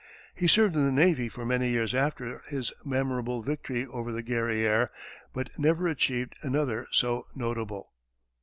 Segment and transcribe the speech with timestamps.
[0.33, 4.87] He served in the navy for many years after his memorable victory over the Guerrière,
[5.31, 7.85] but never achieved another so notable.